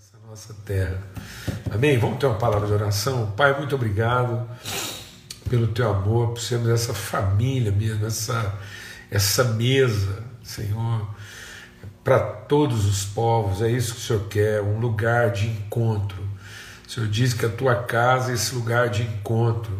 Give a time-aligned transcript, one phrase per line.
[0.00, 0.98] essa nossa terra.
[1.70, 1.98] Amém?
[1.98, 3.30] Vamos ter uma palavra de oração?
[3.32, 4.48] Pai, muito obrigado
[5.50, 8.58] pelo teu amor, por sermos essa família mesmo, essa,
[9.10, 11.06] essa mesa, Senhor,
[12.02, 13.60] para todos os povos.
[13.60, 16.22] É isso que o Senhor quer, um lugar de encontro.
[16.88, 19.78] O Senhor diz que a tua casa é esse lugar de encontro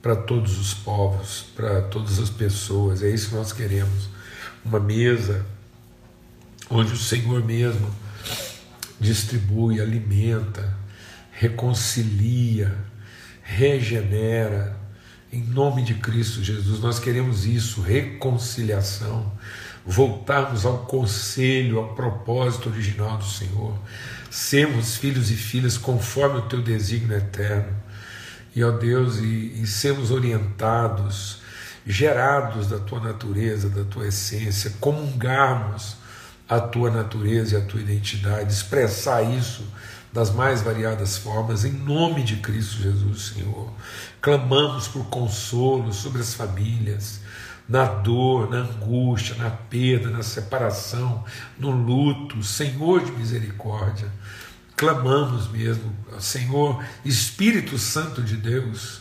[0.00, 3.02] para todos os povos, para todas as pessoas.
[3.02, 4.08] É isso que nós queremos.
[4.64, 5.44] Uma mesa
[6.70, 8.05] onde o Senhor mesmo
[9.00, 10.74] distribui, alimenta,
[11.32, 12.76] reconcilia,
[13.42, 14.76] regenera.
[15.32, 19.32] Em nome de Cristo Jesus, nós queremos isso, reconciliação,
[19.84, 23.78] voltarmos ao conselho, ao propósito original do Senhor,
[24.30, 27.76] sermos filhos e filhas conforme o teu desígnio eterno.
[28.54, 31.40] E, ó Deus, e, e sermos orientados,
[31.86, 35.96] gerados da tua natureza, da tua essência, comungarmos
[36.48, 39.64] a tua natureza e a tua identidade, expressar isso
[40.12, 43.70] das mais variadas formas, em nome de Cristo Jesus, Senhor.
[44.20, 47.20] Clamamos por consolo sobre as famílias,
[47.68, 51.24] na dor, na angústia, na perda, na separação,
[51.58, 54.10] no luto, Senhor de misericórdia.
[54.76, 59.00] Clamamos mesmo, Senhor, Espírito Santo de Deus,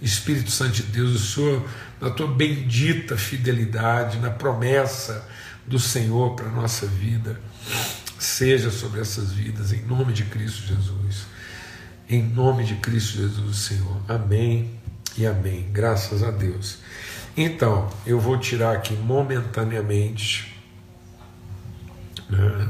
[0.00, 1.68] Espírito Santo de Deus, o Senhor,
[2.00, 5.26] na tua bendita fidelidade, na promessa
[5.66, 7.40] do Senhor para a nossa vida,
[8.18, 11.26] seja sobre essas vidas, em nome de Cristo Jesus.
[12.08, 14.00] Em nome de Cristo Jesus, Senhor.
[14.06, 14.78] Amém
[15.16, 15.66] e amém.
[15.72, 16.78] Graças a Deus.
[17.36, 20.54] Então, eu vou tirar aqui momentaneamente
[22.28, 22.68] né,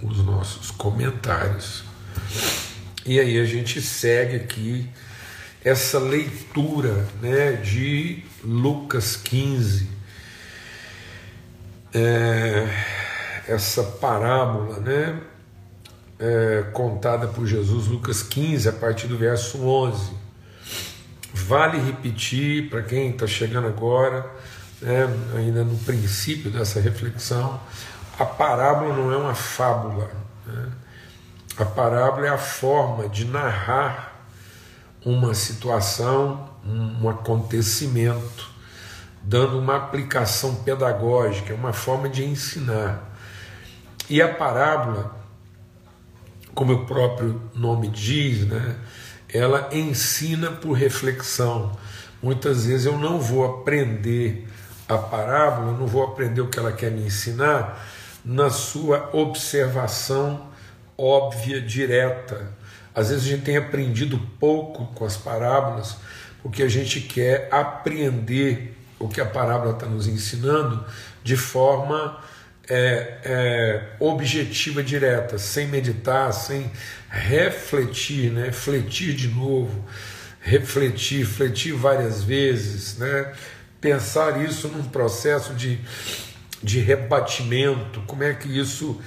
[0.00, 1.82] os nossos comentários.
[3.04, 4.88] E aí a gente segue aqui
[5.64, 9.99] essa leitura né, de Lucas 15
[11.94, 12.68] é,
[13.48, 15.20] essa parábola, né?
[16.18, 20.12] É, contada por Jesus, Lucas 15, a partir do verso 11.
[21.32, 24.30] Vale repetir para quem está chegando agora,
[24.82, 27.58] né, ainda no princípio dessa reflexão,
[28.18, 30.10] a parábola não é uma fábula.
[30.46, 30.68] Né?
[31.56, 34.26] A parábola é a forma de narrar
[35.04, 38.49] uma situação, um acontecimento
[39.22, 43.16] dando uma aplicação pedagógica, uma forma de ensinar.
[44.08, 45.16] E a parábola,
[46.54, 48.76] como o próprio nome diz, né,
[49.32, 51.72] ela ensina por reflexão.
[52.22, 54.48] Muitas vezes eu não vou aprender
[54.88, 57.86] a parábola, não vou aprender o que ela quer me ensinar
[58.24, 60.50] na sua observação
[60.98, 62.52] óbvia, direta.
[62.94, 65.96] Às vezes a gente tem aprendido pouco com as parábolas
[66.42, 70.84] porque a gente quer apreender o que a parábola está nos ensinando
[71.24, 72.22] de forma
[72.68, 76.70] é, é, objetiva, direta, sem meditar, sem
[77.08, 78.44] refletir, né?
[78.44, 79.84] refletir de novo,
[80.40, 83.32] refletir, refletir várias vezes, né?
[83.80, 85.80] pensar isso num processo de,
[86.62, 89.00] de rebatimento, como é que isso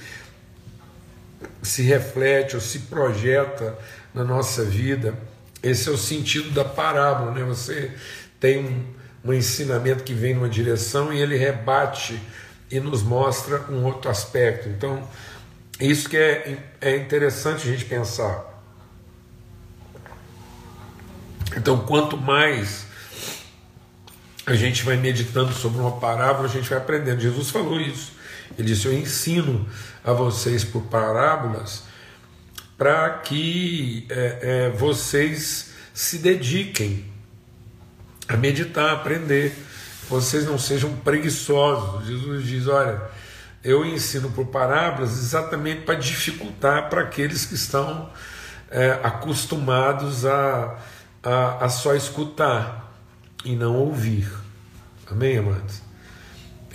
[1.62, 3.78] se reflete ou se projeta
[4.12, 5.14] na nossa vida.
[5.62, 7.42] Esse é o sentido da parábola, né?
[7.44, 7.90] Você
[8.38, 8.84] tem um,
[9.24, 12.20] um ensinamento que vem numa direção e ele rebate
[12.70, 14.68] e nos mostra um outro aspecto.
[14.68, 15.08] Então,
[15.80, 18.52] isso que é, é interessante a gente pensar.
[21.56, 22.86] Então, quanto mais
[24.46, 27.20] a gente vai meditando sobre uma parábola, a gente vai aprendendo.
[27.20, 28.12] Jesus falou isso.
[28.58, 29.66] Ele disse: Eu ensino
[30.04, 31.84] a vocês por parábolas
[32.76, 37.13] para que é, é, vocês se dediquem
[38.28, 39.54] a meditar, a aprender.
[40.08, 42.06] Vocês não sejam preguiçosos.
[42.06, 43.00] Jesus diz: olha,
[43.62, 48.10] eu ensino por parábolas exatamente para dificultar para aqueles que estão
[48.70, 50.78] é, acostumados a,
[51.22, 52.92] a, a só escutar
[53.44, 54.30] e não ouvir.
[55.10, 55.82] Amém, amados?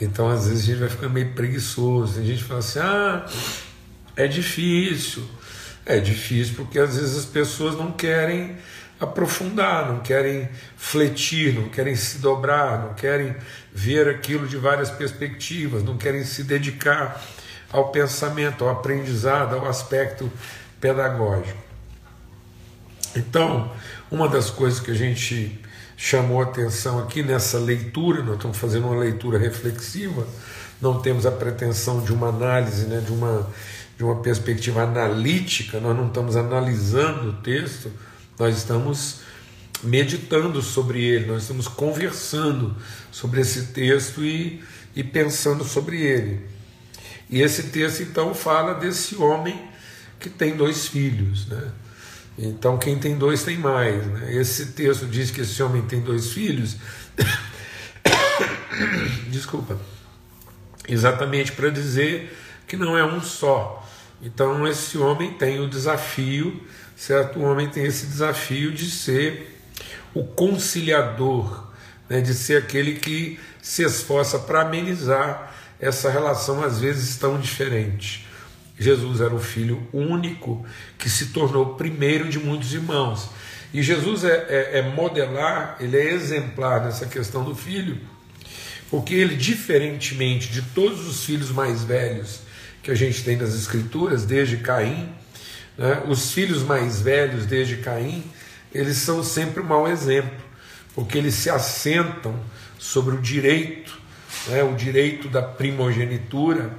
[0.01, 2.15] Então, às vezes, a gente vai ficando meio preguiçoso.
[2.15, 3.25] Tem gente que fala assim: ah,
[4.15, 5.23] é difícil.
[5.85, 8.57] É difícil porque às vezes as pessoas não querem
[8.99, 13.35] aprofundar, não querem fletir, não querem se dobrar, não querem
[13.71, 17.23] ver aquilo de várias perspectivas, não querem se dedicar
[17.71, 20.29] ao pensamento, ao aprendizado, ao aspecto
[20.81, 21.57] pedagógico.
[23.15, 23.71] Então,
[24.11, 25.59] uma das coisas que a gente
[25.95, 30.25] chamou atenção aqui nessa leitura, nós estamos fazendo uma leitura reflexiva,
[30.81, 33.47] não temos a pretensão de uma análise, né, de, uma,
[33.97, 37.91] de uma perspectiva analítica, nós não estamos analisando o texto,
[38.39, 39.19] nós estamos
[39.83, 42.75] meditando sobre ele, nós estamos conversando
[43.11, 44.63] sobre esse texto e,
[44.95, 46.47] e pensando sobre ele.
[47.29, 49.69] E esse texto então fala desse homem
[50.19, 51.47] que tem dois filhos.
[51.47, 51.71] Né?
[52.37, 54.05] Então, quem tem dois tem mais.
[54.07, 54.35] Né?
[54.35, 56.77] Esse texto diz que esse homem tem dois filhos.
[59.29, 59.79] Desculpa.
[60.87, 62.35] Exatamente para dizer
[62.67, 63.87] que não é um só.
[64.21, 66.61] Então, esse homem tem o desafio,
[66.99, 67.39] certo?
[67.39, 69.57] O homem tem esse desafio de ser
[70.13, 71.65] o conciliador,
[72.09, 72.19] né?
[72.19, 78.27] de ser aquele que se esforça para amenizar essa relação, às vezes tão diferente.
[78.77, 80.65] Jesus era o filho único
[80.97, 83.29] que se tornou primeiro de muitos irmãos.
[83.73, 87.97] E Jesus é, é, é, modelar, ele é exemplar nessa questão do filho,
[88.89, 92.41] porque ele, diferentemente de todos os filhos mais velhos
[92.83, 95.13] que a gente tem nas Escrituras, desde Caim,
[95.79, 98.21] né, os filhos mais velhos desde Caim,
[98.73, 100.37] eles são sempre um mau exemplo,
[100.93, 102.37] porque eles se assentam
[102.77, 103.97] sobre o direito,
[104.47, 106.69] né, o direito da primogenitura.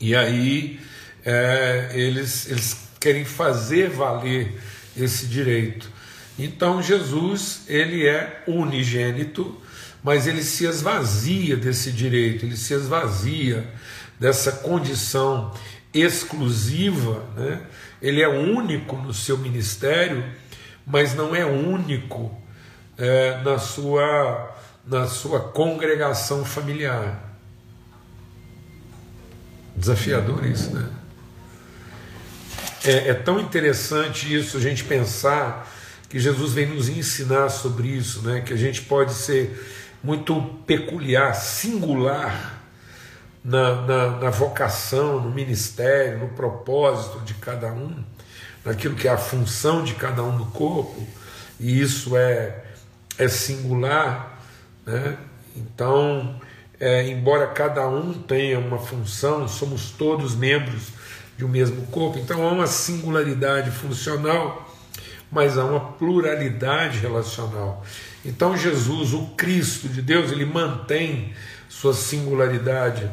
[0.00, 0.78] E aí
[1.24, 4.60] é, eles, eles querem fazer valer
[4.96, 5.90] esse direito.
[6.38, 9.60] Então Jesus ele é unigênito,
[10.04, 13.66] mas ele se esvazia desse direito, ele se esvazia
[14.20, 15.52] dessa condição
[15.92, 17.62] exclusiva, né?
[18.00, 20.24] ele é único no seu ministério,
[20.86, 22.36] mas não é único
[22.96, 24.54] é, na, sua,
[24.86, 27.22] na sua congregação familiar.
[29.76, 30.88] Desafiador isso, né?
[32.84, 35.70] É, é, tão interessante isso, a gente pensar
[36.08, 38.40] que Jesus vem nos ensinar sobre isso, né?
[38.40, 39.60] Que a gente pode ser
[40.02, 42.55] muito peculiar, singular
[43.46, 48.02] na, na, na vocação, no ministério, no propósito de cada um,
[48.64, 51.06] naquilo que é a função de cada um do corpo,
[51.60, 52.64] e isso é,
[53.16, 54.40] é singular,
[54.84, 55.16] né?
[55.54, 56.40] Então,
[56.80, 60.88] é, embora cada um tenha uma função, somos todos membros
[61.38, 64.74] de um mesmo corpo, então há uma singularidade funcional,
[65.30, 67.84] mas há uma pluralidade relacional.
[68.24, 71.32] Então Jesus, o Cristo de Deus, ele mantém
[71.68, 73.08] sua singularidade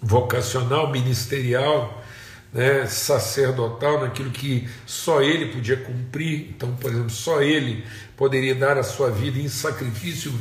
[0.00, 2.02] vocacional, ministerial,
[2.52, 6.50] né, sacerdotal, naquilo que só ele podia cumprir.
[6.50, 7.84] Então, por exemplo, só ele
[8.16, 10.32] poderia dar a sua vida em sacrifício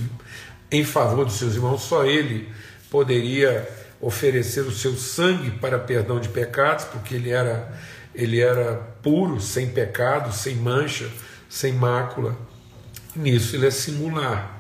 [0.71, 2.49] em favor dos seus irmãos, só ele
[2.89, 3.67] poderia
[4.01, 7.73] oferecer o seu sangue para perdão de pecados, porque ele era
[8.13, 11.09] ele era puro, sem pecado, sem mancha,
[11.49, 12.37] sem mácula.
[13.13, 14.54] Nisso ele é singular.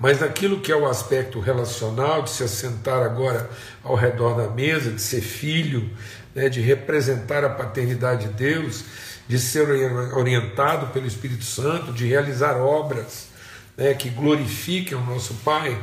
[0.00, 3.50] Mas naquilo que é o aspecto relacional, de se assentar agora
[3.84, 5.90] ao redor da mesa, de ser filho,
[6.34, 8.82] né, de representar a paternidade de Deus,
[9.28, 9.68] de ser
[10.14, 13.28] orientado pelo Espírito Santo, de realizar obras,
[13.76, 15.78] né, que glorifiquem o nosso Pai,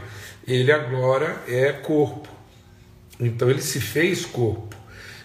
[0.48, 2.28] ele agora é corpo.
[3.20, 4.76] Então ele se fez corpo.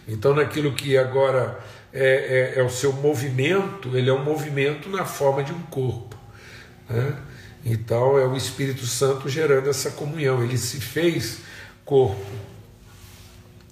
[0.07, 1.59] Então naquilo que agora
[1.95, 6.15] é, é, é o seu movimento, ele é um movimento na forma de um corpo.
[6.91, 7.17] Né?
[7.65, 10.43] Então é o Espírito Santo gerando essa comunhão.
[10.43, 11.39] Ele se fez
[11.85, 12.25] corpo.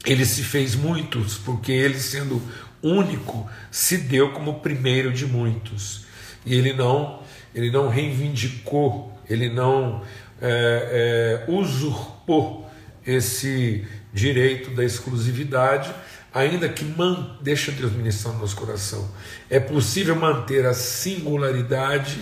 [0.04, 2.40] Ele se fez muitos, porque ele, sendo
[2.82, 6.06] único, se deu como primeiro de muitos.
[6.46, 7.20] E ele não
[7.54, 10.02] ele não reivindicou, ele não
[10.40, 12.69] é, é, usurpou
[13.06, 15.92] esse direito da exclusividade,
[16.32, 19.11] ainda que man, deixa Deus ministrar no nosso coração.
[19.49, 22.20] É possível manter a singularidade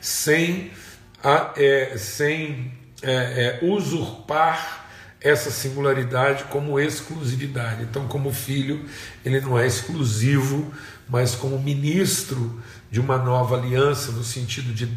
[0.00, 0.70] sem,
[1.26, 4.86] a, é, sem é, é, usurpar
[5.20, 7.82] essa singularidade como exclusividade.
[7.82, 8.84] Então, como filho,
[9.24, 10.72] ele não é exclusivo,
[11.08, 14.88] mas como ministro de uma nova aliança, no sentido de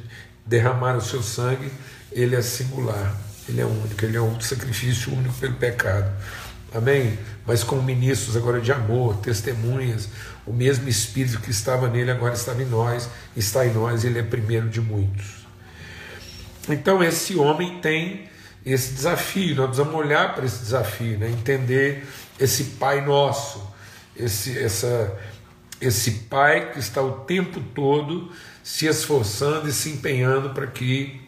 [0.45, 1.71] derramar o seu sangue,
[2.12, 3.15] ele é singular,
[3.48, 6.12] ele é único, ele é um sacrifício único pelo pecado.
[6.71, 7.17] Amém?
[7.43, 10.07] Mas como ministros agora de amor, testemunhas,
[10.45, 14.24] o mesmo Espírito que estava nele agora estava em nós, está em nós, ele é
[14.24, 15.38] primeiro de muitos.
[16.73, 18.27] Então esse homem tem
[18.65, 21.29] esse desafio, nós precisamos olhar para esse desafio, né?
[21.29, 22.05] entender
[22.39, 23.61] esse Pai Nosso,
[24.15, 25.17] esse, essa,
[25.79, 28.31] esse pai que está o tempo todo
[28.63, 31.19] se esforçando e se empenhando para que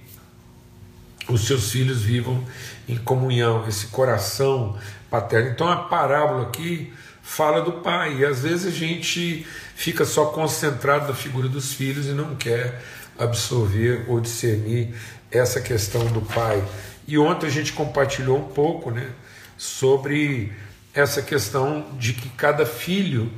[1.27, 2.43] os seus filhos vivam
[2.88, 4.77] em comunhão, esse coração
[5.10, 5.51] paterno.
[5.51, 9.45] Então a parábola aqui fala do pai, e às vezes a gente
[9.75, 12.81] fica só concentrado na figura dos filhos e não quer
[13.17, 14.93] absorver ou discernir
[15.31, 16.63] essa questão do pai.
[17.07, 19.09] E ontem a gente compartilhou um pouco né,
[19.57, 20.51] sobre
[20.93, 23.31] essa questão de que cada filho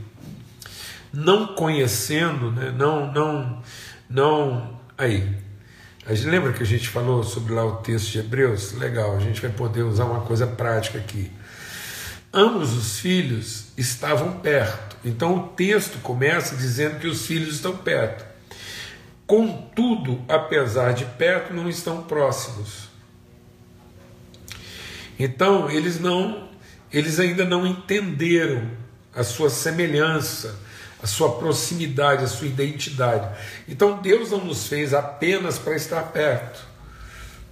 [1.13, 3.63] não conhecendo, né, não, não,
[4.09, 4.79] não.
[4.97, 5.29] Aí,
[6.05, 8.73] a gente lembra que a gente falou sobre lá o texto de Hebreus?
[8.73, 11.31] Legal, a gente vai poder usar uma coisa prática aqui.
[12.33, 14.97] ambos os filhos estavam perto.
[15.05, 18.32] Então o texto começa dizendo que os filhos estão perto.
[19.25, 22.89] Contudo, apesar de perto, não estão próximos.
[25.17, 26.51] Então, eles não
[26.93, 28.69] eles ainda não entenderam
[29.15, 30.59] a sua semelhança,
[31.01, 33.35] a sua proximidade, a sua identidade.
[33.67, 36.63] Então Deus não nos fez apenas para estar perto.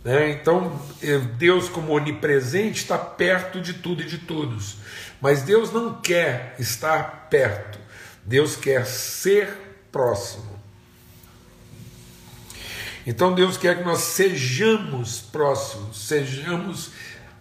[0.04, 0.32] Né?
[0.32, 4.78] Então, eh, Deus, como onipresente, está perto de tudo e de todos.
[5.20, 7.80] Mas Deus não quer estar perto,
[8.24, 9.50] Deus quer ser
[9.92, 10.50] próximo.
[13.05, 16.91] Então, Deus quer que nós sejamos próximos, sejamos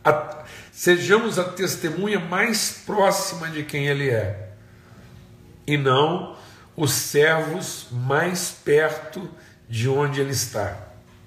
[0.05, 4.50] a, sejamos a testemunha mais próxima de quem Ele é,
[5.67, 6.37] e não
[6.76, 9.29] os servos mais perto
[9.69, 10.76] de onde Ele está.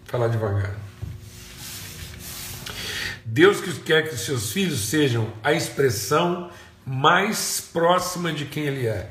[0.05, 0.75] Falar devagar.
[3.25, 6.51] Deus quer que os seus filhos sejam a expressão
[6.85, 9.09] mais próxima de quem Ele é.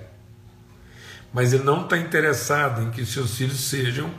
[1.33, 4.12] Mas Ele não está interessado em que os seus filhos sejam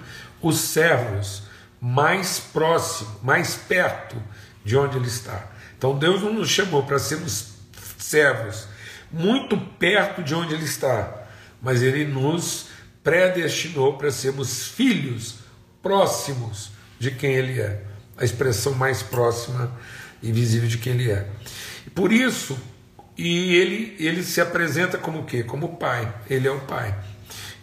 [0.43, 1.43] os servos
[1.81, 4.15] mais próximos, mais perto
[4.63, 5.49] de onde Ele está.
[5.77, 7.53] Então Deus não nos chamou para sermos
[7.97, 8.67] servos
[9.11, 11.25] muito perto de onde Ele está,
[11.61, 12.67] mas Ele nos
[13.03, 15.35] predestinou para sermos filhos
[15.81, 19.71] próximos de quem Ele é a expressão mais próxima
[20.21, 21.27] e visível de quem ele é.
[21.93, 22.57] Por isso,
[23.17, 25.43] e ele, ele se apresenta como o quê?
[25.43, 26.11] Como pai.
[26.29, 26.95] Ele é o pai.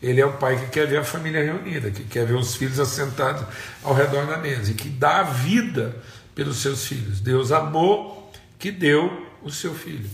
[0.02, 2.80] Ele é o pai que quer ver a família reunida, que quer ver os filhos
[2.80, 3.44] assentados
[3.82, 5.94] ao redor da mesa e que dá a vida
[6.34, 7.20] pelos seus filhos.
[7.20, 10.08] Deus amou que deu o seu filho.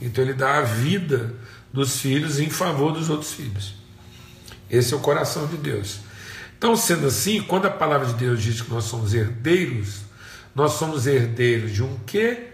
[0.00, 1.34] Então ele dá a vida
[1.72, 3.74] dos filhos em favor dos outros filhos.
[4.68, 6.00] Esse é o coração de Deus.
[6.58, 10.02] Então, sendo assim, quando a palavra de Deus diz que nós somos herdeiros,
[10.54, 12.48] nós somos herdeiros de um quê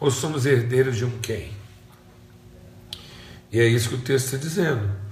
[0.00, 1.52] ou somos herdeiros de um quem?
[3.52, 5.03] E é isso que o texto está dizendo.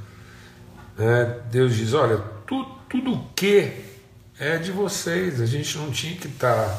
[0.99, 3.73] É, Deus diz: olha, tu, tudo o que
[4.39, 6.55] é de vocês, a gente não tinha que estar.
[6.55, 6.79] Tá,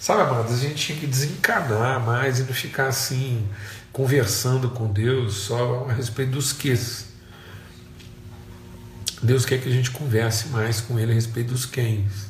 [0.00, 3.48] sabe, amados, a gente tinha que desencanar mais e não ficar assim,
[3.92, 7.06] conversando com Deus só a respeito dos quês.
[9.22, 12.26] Deus quer que a gente converse mais com Ele a respeito dos quens.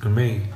[0.00, 0.48] Amém?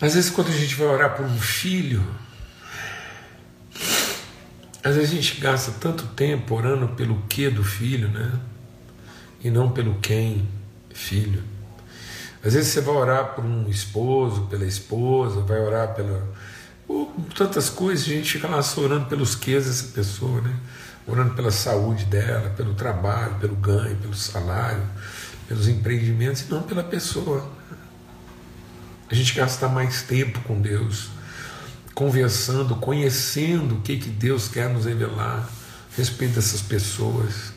[0.00, 2.04] Às vezes, quando a gente vai orar por um filho,
[4.84, 8.32] às vezes a gente gasta tanto tempo orando pelo que do filho, né?
[9.42, 10.48] E não pelo quem,
[10.92, 11.42] filho.
[12.44, 16.26] Às vezes você vai orar por um esposo, pela esposa, vai orar pela.
[16.86, 20.54] Por tantas coisas, a gente fica lá orando pelos quês dessa pessoa, né?
[21.06, 24.82] orando pela saúde dela, pelo trabalho, pelo ganho, pelo salário,
[25.48, 27.48] pelos empreendimentos, e não pela pessoa.
[29.10, 31.08] A gente gasta mais tempo com Deus,
[31.94, 35.48] conversando, conhecendo o que, que Deus quer nos revelar
[35.92, 37.52] a respeito dessas pessoas.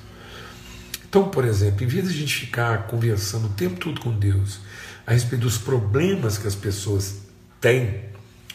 [1.07, 4.59] Então, por exemplo, em vez de a gente ficar conversando o tempo todo com Deus
[5.07, 7.15] a respeito dos problemas que as pessoas
[7.61, 8.03] têm,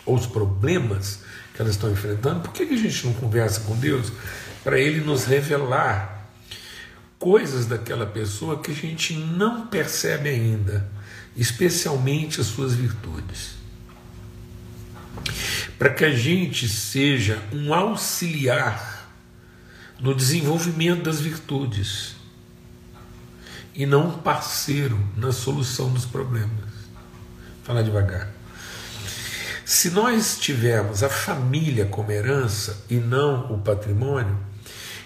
[0.05, 1.21] ou os problemas
[1.55, 4.13] que elas estão enfrentando, por que, que a gente não conversa com Deus
[4.63, 6.29] para ele nos revelar
[7.19, 10.91] coisas daquela pessoa que a gente não percebe ainda,
[11.37, 13.60] especialmente as suas virtudes.
[15.79, 19.09] Para que a gente seja um auxiliar
[19.99, 22.17] no desenvolvimento das virtudes
[23.75, 26.51] e não um parceiro na solução dos problemas.
[26.51, 28.29] Vou falar devagar.
[29.65, 34.37] Se nós tivermos a família como herança e não o patrimônio,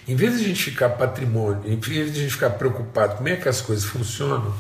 [0.08, 3.28] em vez de a gente ficar patrimônio, em vez de a gente ficar preocupado como
[3.28, 4.54] é que as coisas funcionam,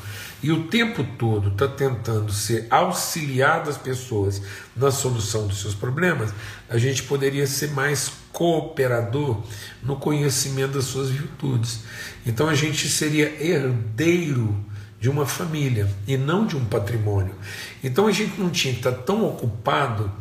[0.44, 4.42] e o tempo todo está tentando ser auxiliar das pessoas
[4.76, 6.34] na solução dos seus problemas,
[6.68, 9.42] a gente poderia ser mais cooperador
[9.82, 11.80] no conhecimento das suas virtudes.
[12.26, 14.54] Então a gente seria herdeiro
[15.00, 17.34] de uma família e não de um patrimônio.
[17.82, 20.12] Então a gente não tinha que estar tão ocupado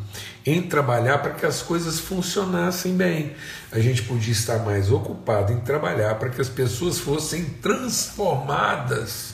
[0.46, 3.34] em trabalhar para que as coisas funcionassem bem.
[3.74, 9.33] A gente podia estar mais ocupado em trabalhar para que as pessoas fossem transformadas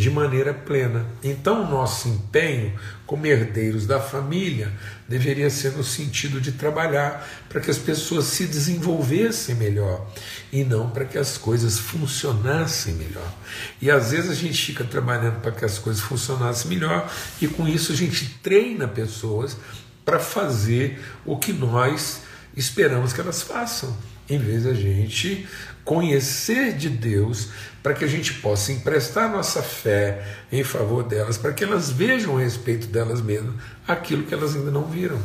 [0.00, 1.04] de maneira plena.
[1.22, 2.72] Então, o nosso empenho
[3.04, 4.72] como herdeiros da família
[5.06, 10.10] deveria ser no sentido de trabalhar para que as pessoas se desenvolvessem melhor
[10.50, 13.30] e não para que as coisas funcionassem melhor.
[13.78, 17.68] E às vezes a gente fica trabalhando para que as coisas funcionassem melhor e com
[17.68, 19.54] isso a gente treina pessoas
[20.02, 22.22] para fazer o que nós
[22.56, 23.94] esperamos que elas façam.
[24.30, 25.46] Em vez da gente
[25.84, 27.48] conhecer de Deus
[27.82, 32.36] para que a gente possa emprestar nossa fé em favor delas, para que elas vejam
[32.36, 33.54] a respeito delas mesmas
[33.86, 35.20] aquilo que elas ainda não viram.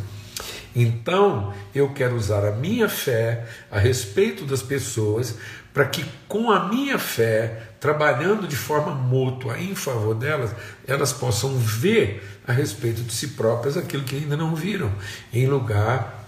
[0.76, 5.36] Então, eu quero usar a minha fé a respeito das pessoas
[5.74, 10.52] para que, com a minha fé, trabalhando de forma mútua em favor delas,
[10.88, 14.92] elas possam ver a respeito de si próprias aquilo que ainda não viram,
[15.34, 16.25] em lugar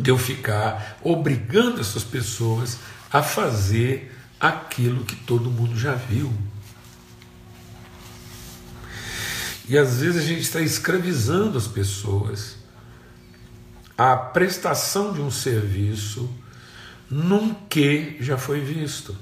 [0.00, 2.78] de eu ficar obrigando essas pessoas
[3.12, 6.32] a fazer aquilo que todo mundo já viu.
[9.68, 12.56] E às vezes a gente está escravizando as pessoas
[13.96, 16.28] à prestação de um serviço
[17.08, 19.16] num que já foi visto.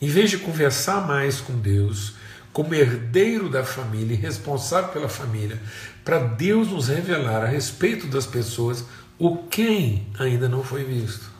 [0.00, 2.14] Em vez de conversar mais com Deus,
[2.58, 5.62] como herdeiro da família e responsável pela família,
[6.04, 8.84] para Deus nos revelar a respeito das pessoas
[9.16, 11.30] o quem ainda não foi visto.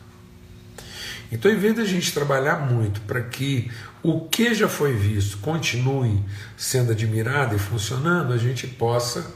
[1.29, 3.69] Então, em vez de a gente trabalhar muito para que
[4.01, 6.23] o que já foi visto continue
[6.55, 9.29] sendo admirado e funcionando, a gente possa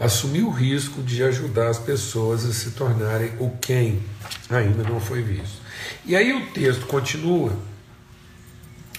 [0.00, 4.02] assumir o risco de ajudar as pessoas a se tornarem o quem
[4.50, 5.62] ainda não foi visto.
[6.04, 7.56] E aí o texto continua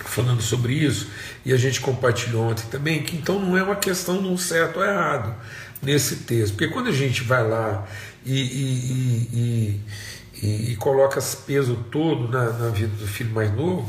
[0.10, 1.08] falando sobre isso,
[1.46, 4.80] e a gente compartilhou ontem também, que então não é uma questão de um certo
[4.80, 5.34] ou errado
[5.82, 7.86] nesse texto, porque quando a gente vai lá
[8.26, 9.82] e, e,
[10.42, 13.88] e, e, coloca esse peso todo na, na vida do filho mais novo,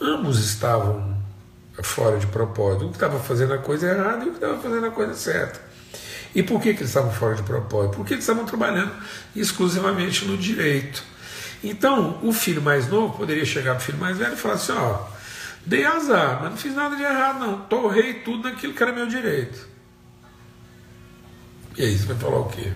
[0.00, 1.18] ambos estavam
[1.82, 2.86] fora de propósito.
[2.86, 5.60] O que estava fazendo a coisa errada e o que estava fazendo a coisa certa.
[6.34, 7.96] E por que, que eles estavam fora de propósito?
[7.96, 8.92] Porque eles estavam trabalhando
[9.34, 11.02] exclusivamente no direito.
[11.64, 14.72] Então, o filho mais novo poderia chegar para o filho mais velho e falar assim:
[14.72, 15.06] ó,
[15.66, 17.60] dei azar, mas não fiz nada de errado, não.
[17.62, 19.68] Torrei tudo naquilo que era meu direito.
[21.76, 22.72] E aí você vai falar o quê?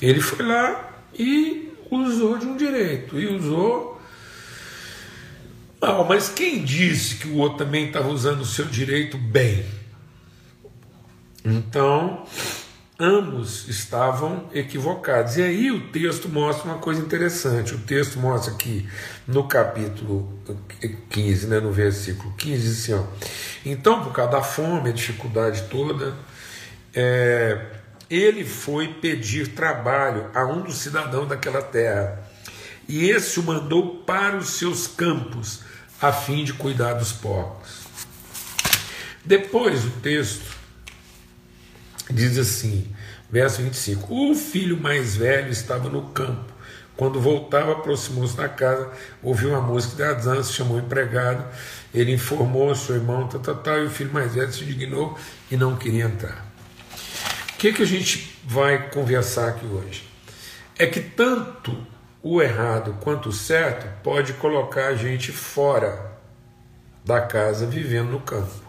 [0.00, 4.00] Ele foi lá e usou de um direito, e usou
[5.80, 6.04] mal.
[6.04, 9.64] Mas quem disse que o outro também estava usando o seu direito bem?
[11.44, 12.26] Então,
[12.98, 15.36] ambos estavam equivocados.
[15.36, 17.74] E aí o texto mostra uma coisa interessante.
[17.74, 18.88] O texto mostra aqui
[19.26, 20.36] no capítulo
[21.10, 23.04] 15, né, no versículo 15, diz assim: ó,
[23.64, 26.14] então, por causa da fome, a dificuldade toda,
[26.92, 27.66] é,
[28.10, 32.26] ele foi pedir trabalho a um dos cidadãos daquela terra.
[32.88, 35.60] E esse o mandou para os seus campos,
[36.00, 37.86] a fim de cuidar dos porcos.
[39.24, 40.57] Depois o texto
[42.10, 42.86] diz assim,
[43.30, 46.52] verso 25: O filho mais velho estava no campo.
[46.96, 48.90] Quando voltava, aproximou-se da casa,
[49.22, 51.44] ouviu uma música de dança, chamou o empregado,
[51.94, 55.16] ele informou seu irmão, tal, tal, tal, e o filho mais velho se indignou
[55.48, 56.44] e não queria entrar.
[57.54, 60.08] O que, que a gente vai conversar aqui hoje?
[60.76, 61.86] É que tanto
[62.20, 66.18] o errado quanto o certo pode colocar a gente fora
[67.04, 68.67] da casa vivendo no campo.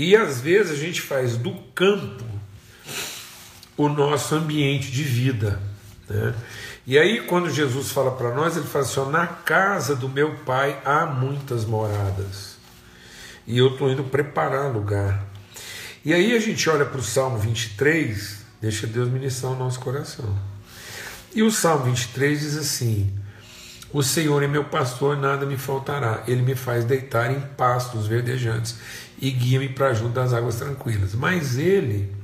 [0.00, 2.24] E às vezes a gente faz do campo
[3.76, 5.60] o nosso ambiente de vida.
[6.08, 6.34] Né?
[6.86, 10.80] E aí, quando Jesus fala para nós, ele fala assim: na casa do meu pai
[10.86, 12.56] há muitas moradas
[13.46, 15.22] e eu estou indo preparar lugar.
[16.02, 20.34] E aí a gente olha para o Salmo 23, deixa Deus ministrar o nosso coração.
[21.34, 23.12] E o Salmo 23 diz assim:
[23.92, 26.24] O Senhor é meu pastor, nada me faltará.
[26.26, 28.78] Ele me faz deitar em pastos verdejantes
[29.20, 31.14] e guia-me para junto das águas tranquilas.
[31.14, 32.14] Mas ele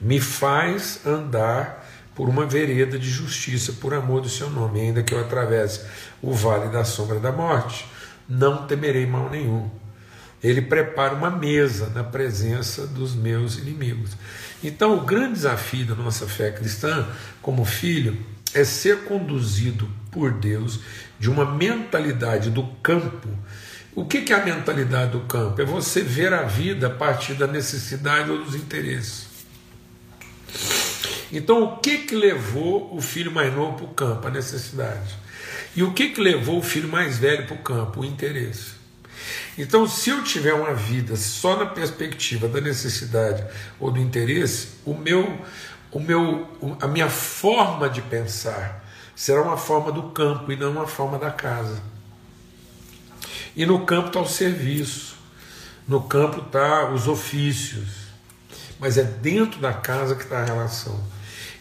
[0.00, 5.14] me faz andar por uma vereda de justiça, por amor do seu nome, ainda que
[5.14, 5.82] eu atravesse
[6.22, 7.86] o vale da sombra da morte,
[8.28, 9.70] não temerei mal nenhum
[10.42, 14.12] ele prepara uma mesa na presença dos meus inimigos.
[14.62, 17.06] Então, o grande desafio da nossa fé cristã,
[17.42, 18.16] como filho,
[18.54, 20.80] é ser conduzido por Deus
[21.18, 23.28] de uma mentalidade do campo.
[23.96, 25.58] O que é a mentalidade do campo?
[25.62, 29.26] É você ver a vida a partir da necessidade ou dos interesses.
[31.32, 34.28] Então, o que, que levou o filho mais novo para o campo?
[34.28, 35.16] A necessidade.
[35.74, 38.00] E o que, que levou o filho mais velho para o campo?
[38.02, 38.72] O interesse.
[39.56, 43.46] Então, se eu tiver uma vida só na perspectiva da necessidade
[43.80, 45.40] ou do interesse, o meu,
[45.90, 46.46] o meu,
[46.82, 51.30] a minha forma de pensar será uma forma do campo e não uma forma da
[51.30, 51.95] casa.
[53.56, 55.16] E no campo está o serviço,
[55.88, 57.88] no campo está os ofícios,
[58.78, 61.02] mas é dentro da casa que está a relação.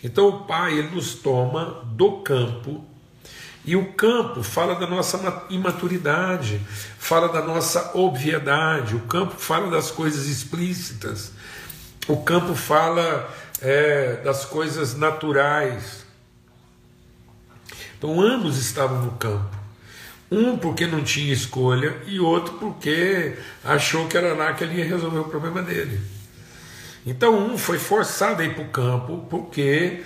[0.04, 2.86] Então o Pai ele nos toma do campo
[3.68, 6.62] E o campo fala da nossa imaturidade,
[7.00, 11.32] fala da nossa obviedade, o campo fala das coisas explícitas,
[12.08, 13.28] o campo fala
[13.60, 16.06] é, das coisas naturais.
[17.98, 19.65] Então ambos estavam no campo.
[20.32, 24.86] Um porque não tinha escolha e outro porque achou que era lá que ele ia
[24.86, 26.00] resolver o problema dele.
[27.06, 30.04] Então um foi forçado a ir para o campo porque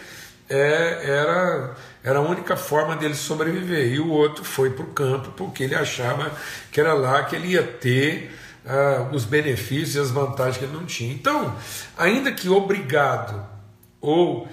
[0.50, 3.94] é, era, era a única forma dele sobreviver.
[3.94, 6.32] E o outro foi para o campo porque ele achava
[6.72, 10.74] que era lá que ele ia ter uh, os benefícios e as vantagens que ele
[10.74, 11.14] não tinha.
[11.14, 11.56] Então,
[11.98, 13.46] ainda que obrigado
[14.02, 14.48] ou,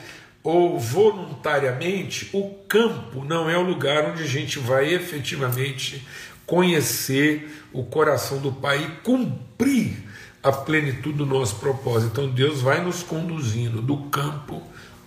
[0.46, 6.06] ou voluntariamente, o campo não é o lugar onde a gente vai efetivamente
[6.46, 10.04] conhecer o coração do Pai e cumprir
[10.40, 12.12] a plenitude do nosso propósito.
[12.12, 14.62] Então Deus vai nos conduzindo do campo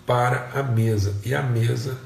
[0.06, 1.98] para a mesa, e a mesa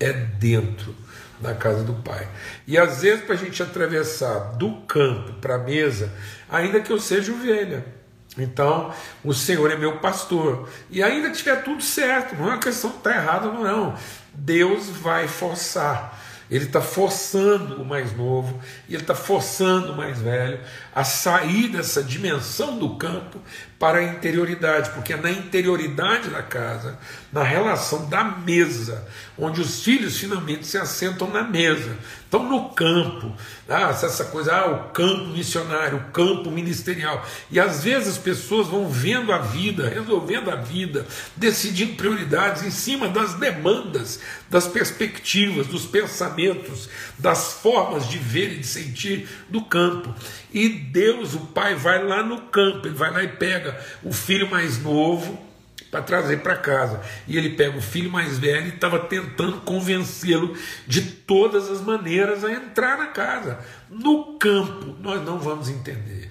[0.00, 0.94] é dentro
[1.38, 2.26] da casa do Pai.
[2.66, 6.10] E às vezes, para a gente atravessar do campo para a mesa,
[6.48, 7.97] ainda que eu seja ovelha.
[8.38, 8.92] Então,
[9.24, 10.68] o Senhor é meu pastor.
[10.90, 13.94] E ainda tiver tudo certo, não é uma questão que está errada, não.
[14.34, 16.18] Deus vai forçar.
[16.50, 20.58] Ele está forçando o mais novo e ele está forçando o mais velho
[20.94, 23.38] a sair dessa dimensão do campo
[23.78, 26.98] para a interioridade, porque é na interioridade da casa,
[27.30, 29.06] na relação da mesa,
[29.38, 31.94] onde os filhos finalmente se assentam na mesa.
[32.24, 33.34] Estão no campo,
[33.68, 37.24] ah, essa coisa, ah, o campo missionário, o campo ministerial.
[37.50, 42.70] E às vezes as pessoas vão vendo a vida, resolvendo a vida, decidindo prioridades em
[42.70, 49.60] cima das demandas, das perspectivas, dos pensamentos, das formas de ver e de sentir do
[49.62, 50.14] campo.
[50.50, 54.50] E Deus, o Pai, vai lá no campo, ele vai lá e pega o filho
[54.50, 55.47] mais novo
[55.90, 57.00] para trazer para casa.
[57.26, 62.44] E ele pega o filho mais velho e estava tentando convencê-lo de todas as maneiras
[62.44, 63.58] a entrar na casa.
[63.88, 66.30] No campo, nós não vamos entender.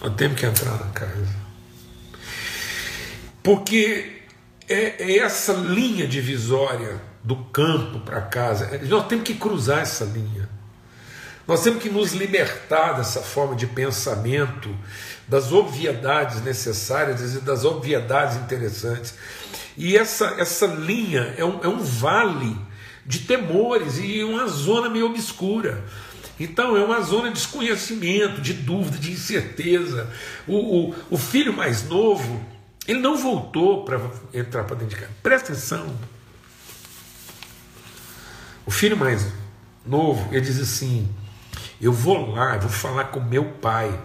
[0.00, 1.42] Nós temos que entrar na casa.
[3.42, 4.22] Porque
[4.68, 8.80] é, é essa linha divisória do campo para casa.
[8.84, 10.48] Nós temos que cruzar essa linha.
[11.46, 14.74] Nós temos que nos libertar dessa forma de pensamento,
[15.28, 19.14] das obviedades necessárias e das obviedades interessantes.
[19.76, 22.56] E essa, essa linha é um, é um vale
[23.04, 25.84] de temores e uma zona meio obscura.
[26.38, 30.10] Então é uma zona de desconhecimento, de dúvida, de incerteza.
[30.46, 32.44] O, o, o filho mais novo,
[32.86, 34.00] ele não voltou para
[34.34, 35.12] entrar para dentro de casa.
[35.22, 35.94] Presta atenção.
[38.64, 39.26] O filho mais
[39.84, 41.08] novo, ele diz assim:
[41.80, 43.98] eu vou lá, vou falar com meu pai.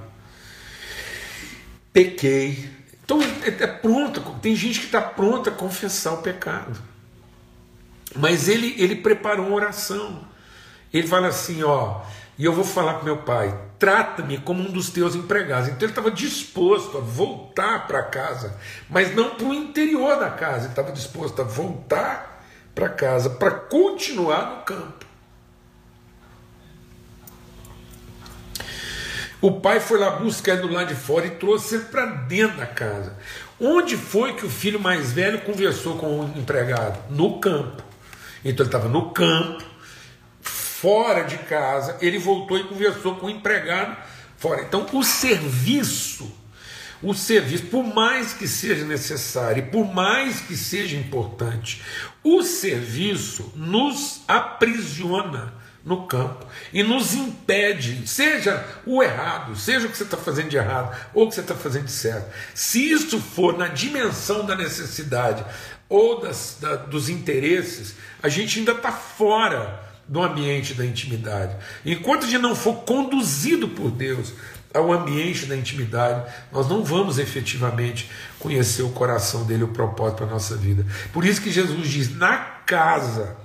[1.97, 2.69] Pequei.
[3.03, 6.79] Então é, é pronto, tem gente que está pronta a confessar o pecado.
[8.15, 10.23] Mas ele, ele preparou uma oração.
[10.93, 12.01] Ele fala assim: ó,
[12.37, 15.69] e eu vou falar com meu pai, trata-me como um dos teus empregados.
[15.69, 18.55] Então ele estava disposto a voltar para casa,
[18.87, 23.49] mas não para o interior da casa, ele estava disposto a voltar para casa para
[23.49, 25.06] continuar no campo.
[29.39, 32.57] O pai foi lá buscar ele do lado de fora e trouxe ele para dentro
[32.57, 33.15] da casa.
[33.59, 36.99] Onde foi que o filho mais velho conversou com o empregado?
[37.11, 37.83] No campo.
[38.43, 39.63] Então ele estava no campo,
[40.41, 43.97] fora de casa, ele voltou e conversou com o empregado
[44.37, 44.61] fora.
[44.61, 46.31] Então o serviço,
[47.01, 51.81] o serviço, por mais que seja necessário, por mais que seja importante,
[52.23, 55.53] o serviço nos aprisiona
[55.85, 60.57] no campo e nos impede, seja o errado, seja o que você está fazendo de
[60.57, 62.29] errado ou o que você está fazendo de certo.
[62.53, 65.45] Se isso for na dimensão da necessidade
[65.89, 71.55] ou das, da, dos interesses, a gente ainda está fora do ambiente da intimidade.
[71.85, 74.33] Enquanto a gente não for conduzido por Deus
[74.73, 78.09] ao ambiente da intimidade, nós não vamos efetivamente
[78.39, 80.85] conhecer o coração dele, o propósito para nossa vida.
[81.11, 83.35] Por isso que Jesus diz: na casa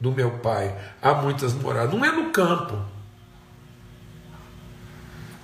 [0.00, 1.92] do meu pai há muitas moradas.
[1.92, 2.78] Não é no campo.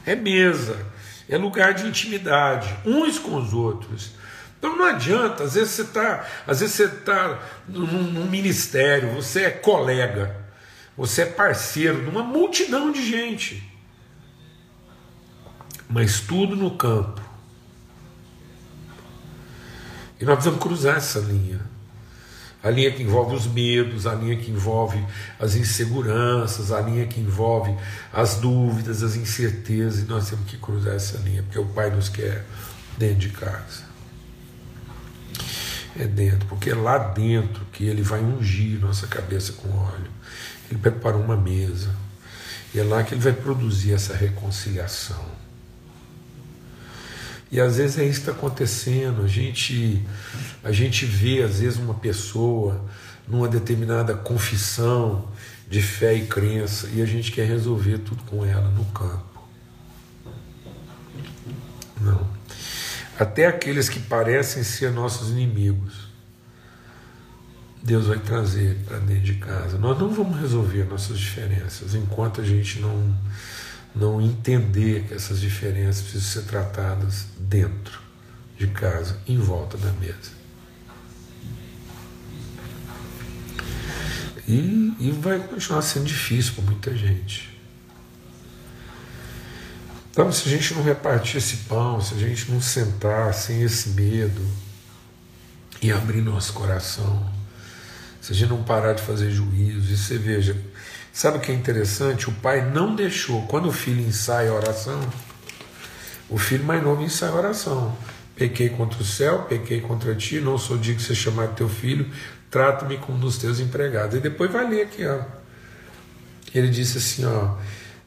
[0.06, 0.86] É mesa,
[1.28, 4.12] é lugar de intimidade, uns com os outros.
[4.58, 9.44] Então não adianta, às vezes você está, às vezes você está num, num, ministério, você
[9.44, 10.44] é colega,
[10.96, 13.70] você é parceiro de uma multidão de gente.
[15.88, 17.20] Mas tudo no campo.
[20.20, 21.73] E nós precisamos cruzar essa linha
[22.64, 24.98] a linha que envolve os medos, a linha que envolve
[25.38, 27.77] as inseguranças, a linha que envolve
[28.11, 32.09] as dúvidas, as incertezas, e nós temos que cruzar essa linha, porque o Pai nos
[32.09, 32.42] quer
[32.96, 33.85] dentro de casa.
[35.94, 40.11] É dentro, porque é lá dentro que ele vai ungir nossa cabeça com óleo.
[40.70, 41.94] Ele preparou uma mesa.
[42.74, 45.43] E é lá que ele vai produzir essa reconciliação.
[47.50, 49.22] E às vezes é isso que está acontecendo.
[49.22, 50.04] A gente,
[50.62, 52.85] a gente vê, às vezes, uma pessoa
[53.28, 55.28] numa determinada confissão
[55.68, 59.42] de fé e crença e a gente quer resolver tudo com ela no campo.
[62.00, 62.28] Não.
[63.18, 66.09] Até aqueles que parecem ser nossos inimigos,
[67.83, 69.78] Deus vai trazer para dentro de casa.
[69.78, 73.14] Nós não vamos resolver nossas diferenças enquanto a gente não,
[73.94, 78.00] não entender que essas diferenças precisam ser tratadas dentro
[78.59, 80.33] de casa, em volta da mesa.
[84.46, 87.54] E, e vai continuar sendo difícil para muita gente.
[90.11, 93.90] Então, se a gente não repartir esse pão, se a gente não sentar sem esse
[93.90, 94.46] medo
[95.83, 97.33] e abrir nosso coração,
[98.20, 100.57] se a gente não parar de fazer juízo, e você veja,
[101.14, 102.29] sabe o que é interessante?
[102.29, 105.00] O pai não deixou, quando o filho ensaia a oração,
[106.29, 107.96] o filho mais novo ensaia a oração.
[108.35, 112.11] Pequei contra o céu, pequei contra ti, não sou digno de ser chamado teu filho,
[112.50, 114.16] trata-me como um dos teus empregados.
[114.16, 115.20] E depois vai ler aqui, ó.
[116.53, 117.55] Ele disse assim, ó.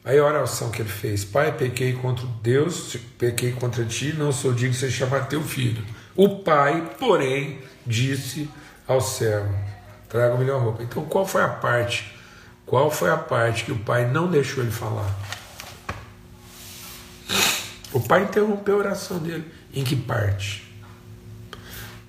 [0.04, 4.52] Aí a oração que ele fez: Pai, pequei contra Deus, pequei contra ti, não sou
[4.52, 5.82] digno de ser chamado teu filho.
[6.14, 8.50] O pai, porém, disse
[8.86, 9.54] ao servo:
[10.08, 10.82] Traga a melhor roupa.
[10.82, 12.17] Então, qual foi a parte?
[12.68, 15.10] Qual foi a parte que o pai não deixou ele falar?
[17.94, 19.50] O pai interrompeu a oração dele.
[19.72, 20.70] Em que parte?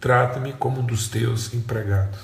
[0.02, 2.20] Trata-me como um dos teus empregados.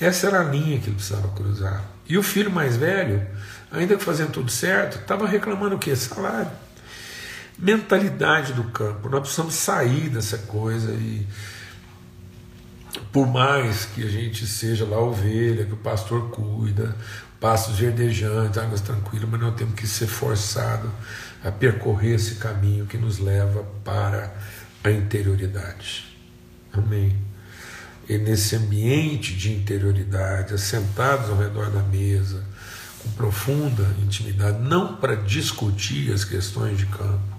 [0.00, 1.84] Essa era a linha que ele precisava cruzar.
[2.08, 3.26] E o filho mais velho,
[3.70, 5.94] ainda que fazendo tudo certo, estava reclamando o quê?
[5.94, 6.50] Salário.
[7.58, 9.10] Mentalidade do campo.
[9.10, 11.26] Nós precisamos sair dessa coisa e
[13.12, 16.96] por mais que a gente seja lá ovelha, que o pastor cuida,
[17.40, 20.90] passos verdejantes, águas tranquilas, mas nós temos que ser forçados
[21.44, 24.34] a percorrer esse caminho que nos leva para
[24.84, 26.16] a interioridade.
[26.72, 27.32] Amém
[28.08, 32.44] e nesse ambiente de interioridade, assentados ao redor da mesa,
[33.02, 37.31] com profunda intimidade, não para discutir as questões de campo.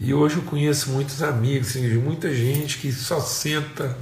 [0.00, 3.96] E hoje eu conheço muitos amigos, assim, muita gente que só senta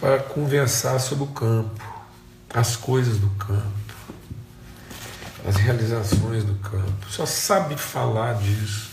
[0.00, 1.82] para conversar sobre o campo,
[2.52, 3.94] as coisas do campo,
[5.46, 7.10] as realizações do campo.
[7.10, 8.90] Só sabe falar disso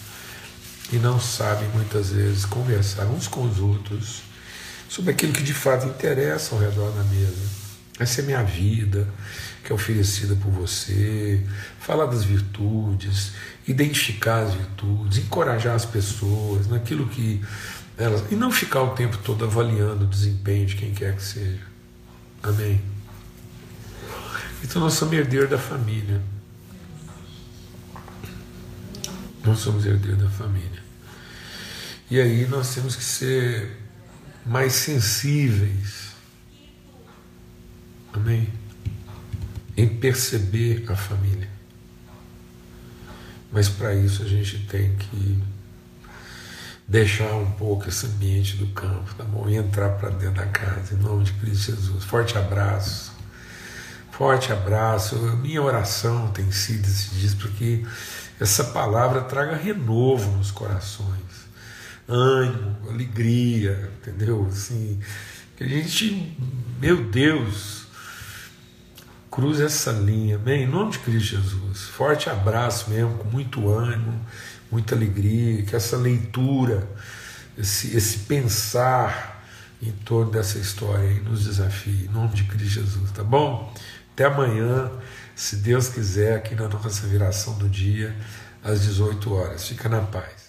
[0.92, 4.24] e não sabem muitas vezes conversar uns com os outros
[4.90, 7.64] sobre aquilo que de fato interessa ao redor da mesa.
[7.98, 9.08] Essa é minha vida,
[9.64, 11.42] que é oferecida por você,
[11.80, 13.32] falar das virtudes,
[13.66, 17.42] identificar as virtudes, encorajar as pessoas naquilo que
[17.98, 18.24] elas.
[18.30, 21.62] e não ficar o tempo todo avaliando o desempenho de quem quer que seja.
[22.42, 22.82] Amém?
[24.62, 26.22] Então nós somos herdeiros da família.
[29.46, 30.84] Nós somos herdeiros da família.
[32.10, 33.78] E aí nós temos que ser
[34.46, 36.12] mais sensíveis.
[38.14, 38.63] Amém?
[39.76, 41.50] Em perceber a família.
[43.52, 45.44] Mas para isso a gente tem que
[46.88, 49.50] deixar um pouco esse ambiente do campo, tá bom?
[49.50, 52.04] E entrar para dentro da casa, em nome de Cristo Jesus.
[52.04, 53.14] Forte abraço.
[54.12, 55.16] Forte abraço.
[55.38, 57.86] Minha oração tem sido esses dias porque
[58.40, 61.44] essa palavra traga renovo nos corações
[62.08, 64.46] ânimo, alegria, entendeu?
[64.50, 65.00] Assim,
[65.56, 66.38] que a gente,
[66.80, 67.83] meu Deus,
[69.34, 70.64] cruza essa linha, amém?
[70.64, 71.82] Em nome de Cristo Jesus.
[71.86, 74.24] Forte abraço mesmo, com muito ânimo,
[74.72, 76.88] muita alegria, que essa leitura,
[77.58, 79.44] esse, esse pensar
[79.82, 83.74] em torno dessa história aí nos desafie, em nome de Cristo Jesus, tá bom?
[84.14, 84.92] Até amanhã,
[85.36, 88.16] se Deus quiser, aqui na nossa viração do dia,
[88.64, 89.68] às 18 horas.
[89.68, 90.43] Fica na paz.